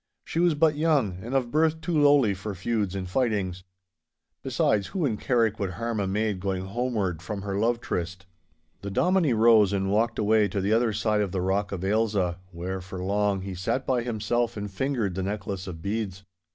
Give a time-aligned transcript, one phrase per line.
[0.25, 3.63] 'She was but young, and of birth too lowly for feuds and fightings.
[4.41, 8.25] Besides, who in Carrick would harm a maid going homeward from her love tryst?'
[8.81, 12.39] The Dominie rose and walked away to the other side of the Rock of Ailsa,
[12.51, 16.23] where for long he sat by himself and fingered the necklace of beads.